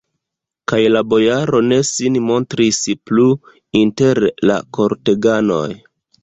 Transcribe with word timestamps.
Kaj 0.69 0.77
la 0.93 1.01
bojaro 1.09 1.59
ne 1.71 1.77
sin 1.89 2.17
montris 2.29 2.79
plu 3.11 3.27
inter 3.83 4.23
la 4.53 4.57
korteganoj. 4.79 5.63